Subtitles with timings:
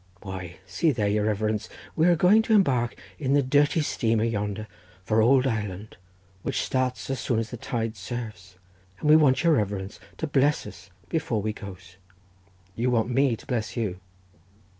[0.23, 4.65] "Why, see here, your reverence, we are going to embark in the dirty steamer yonder
[5.03, 5.95] for ould Ireland,
[6.41, 8.55] which starts as soon as the tide serves,
[8.99, 11.97] and we want your reverence to bless us before we goes."
[12.75, 13.99] "You want me to bless you?"